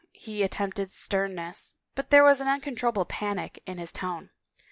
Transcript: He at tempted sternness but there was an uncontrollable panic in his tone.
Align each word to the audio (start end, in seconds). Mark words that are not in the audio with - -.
He 0.13 0.43
at 0.43 0.49
tempted 0.49 0.89
sternness 0.89 1.75
but 1.93 2.09
there 2.09 2.23
was 2.23 2.41
an 2.41 2.47
uncontrollable 2.47 3.05
panic 3.05 3.61
in 3.67 3.77
his 3.77 3.91
tone. 3.91 4.31